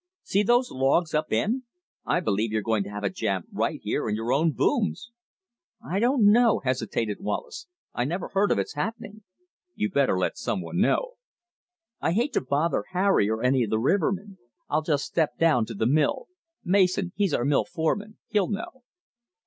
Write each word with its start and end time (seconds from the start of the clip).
See 0.23 0.41
those 0.41 0.71
logs 0.71 1.13
up 1.13 1.27
end? 1.29 1.61
I 2.07 2.21
believe 2.21 2.51
you're 2.51 2.63
going 2.63 2.81
to 2.85 2.89
have 2.89 3.03
a 3.03 3.09
jam 3.11 3.43
right 3.51 3.79
here 3.83 4.09
in 4.09 4.15
your 4.15 4.33
own 4.33 4.51
booms!" 4.51 5.11
"I 5.85 5.99
don't 5.99 6.25
know," 6.31 6.57
hesitated 6.63 7.19
Wallace, 7.19 7.67
"I 7.93 8.03
never 8.05 8.29
heard 8.29 8.49
of 8.49 8.57
its 8.57 8.73
happening." 8.73 9.21
"You'd 9.75 9.93
better 9.93 10.17
let 10.17 10.39
someone 10.39 10.79
know." 10.79 11.17
"I 11.99 12.13
hate 12.13 12.33
to 12.33 12.41
bother 12.41 12.85
Harry 12.93 13.29
or 13.29 13.43
any 13.43 13.61
of 13.63 13.69
the 13.69 13.77
rivermen. 13.77 14.39
I'll 14.67 14.81
just 14.81 15.05
step 15.05 15.37
down 15.37 15.67
to 15.67 15.75
the 15.75 15.85
mill. 15.85 16.25
Mason 16.63 17.11
he's 17.15 17.35
our 17.35 17.45
mill 17.45 17.63
foreman 17.65 18.17
he'll 18.31 18.49
know." 18.49 18.81